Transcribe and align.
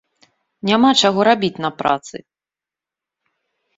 Няма 0.69 0.89
чаго 1.03 1.27
рабіць 1.29 1.61
на 1.67 1.71
працы. 1.81 2.15